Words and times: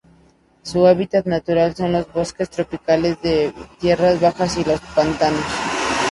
Su 0.63 0.87
hábitat 0.87 1.27
natural 1.27 1.75
son 1.75 1.91
los 1.91 2.11
bosques 2.11 2.49
tropicales 2.49 3.21
de 3.21 3.53
tierras 3.79 4.19
bajas 4.19 4.57
y 4.57 4.63
los 4.63 4.79
pantanos. 4.81 5.45